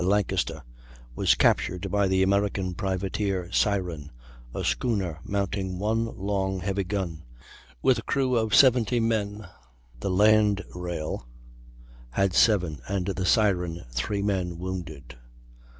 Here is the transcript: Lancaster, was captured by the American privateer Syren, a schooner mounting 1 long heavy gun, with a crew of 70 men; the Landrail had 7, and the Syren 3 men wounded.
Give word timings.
Lancaster, 0.03 0.63
was 1.13 1.35
captured 1.35 1.91
by 1.91 2.07
the 2.07 2.23
American 2.23 2.73
privateer 2.73 3.51
Syren, 3.51 4.09
a 4.51 4.63
schooner 4.63 5.19
mounting 5.23 5.77
1 5.77 6.17
long 6.17 6.59
heavy 6.61 6.83
gun, 6.83 7.21
with 7.83 7.99
a 7.99 8.01
crew 8.01 8.35
of 8.35 8.55
70 8.55 8.99
men; 8.99 9.47
the 9.99 10.09
Landrail 10.09 11.27
had 12.09 12.33
7, 12.33 12.81
and 12.87 13.05
the 13.09 13.27
Syren 13.27 13.85
3 13.91 14.23
men 14.23 14.57
wounded. 14.57 15.17